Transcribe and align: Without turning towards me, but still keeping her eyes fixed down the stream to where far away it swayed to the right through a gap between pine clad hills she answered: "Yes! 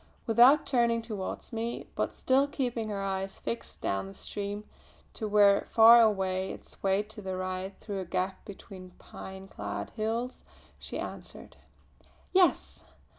Without 0.25 0.65
turning 0.65 1.03
towards 1.03 1.53
me, 1.53 1.85
but 1.93 2.11
still 2.11 2.47
keeping 2.47 2.89
her 2.89 3.03
eyes 3.03 3.37
fixed 3.37 3.81
down 3.81 4.07
the 4.07 4.15
stream 4.15 4.63
to 5.13 5.27
where 5.27 5.67
far 5.69 6.01
away 6.01 6.51
it 6.51 6.65
swayed 6.65 7.07
to 7.11 7.21
the 7.21 7.35
right 7.37 7.75
through 7.79 7.99
a 7.99 8.05
gap 8.05 8.43
between 8.43 8.93
pine 8.97 9.47
clad 9.47 9.91
hills 9.91 10.43
she 10.79 10.97
answered: 10.97 11.55
"Yes! 12.33 12.83